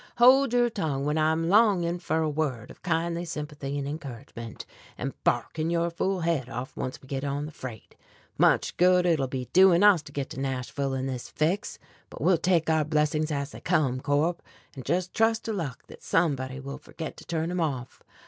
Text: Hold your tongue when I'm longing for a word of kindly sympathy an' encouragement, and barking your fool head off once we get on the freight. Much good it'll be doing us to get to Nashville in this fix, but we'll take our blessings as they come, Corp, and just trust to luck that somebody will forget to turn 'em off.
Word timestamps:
Hold 0.17 0.51
your 0.51 0.71
tongue 0.71 1.05
when 1.05 1.19
I'm 1.19 1.47
longing 1.47 1.99
for 1.99 2.23
a 2.23 2.27
word 2.27 2.71
of 2.71 2.81
kindly 2.81 3.23
sympathy 3.23 3.77
an' 3.77 3.85
encouragement, 3.85 4.65
and 4.97 5.13
barking 5.23 5.69
your 5.69 5.91
fool 5.91 6.21
head 6.21 6.49
off 6.49 6.75
once 6.75 6.99
we 6.99 7.07
get 7.07 7.23
on 7.23 7.45
the 7.45 7.51
freight. 7.51 7.95
Much 8.35 8.75
good 8.77 9.05
it'll 9.05 9.27
be 9.27 9.47
doing 9.53 9.83
us 9.83 10.01
to 10.01 10.11
get 10.11 10.31
to 10.31 10.39
Nashville 10.39 10.95
in 10.95 11.05
this 11.05 11.29
fix, 11.29 11.77
but 12.09 12.19
we'll 12.19 12.39
take 12.39 12.67
our 12.67 12.83
blessings 12.83 13.31
as 13.31 13.51
they 13.51 13.61
come, 13.61 13.99
Corp, 13.99 14.41
and 14.75 14.83
just 14.83 15.13
trust 15.13 15.45
to 15.45 15.53
luck 15.53 15.83
that 15.85 16.01
somebody 16.01 16.59
will 16.59 16.79
forget 16.79 17.15
to 17.17 17.23
turn 17.23 17.51
'em 17.51 17.59
off. 17.61 18.01